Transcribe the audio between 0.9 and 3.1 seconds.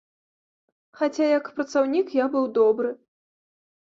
Хаця як працаўнік я быў добры.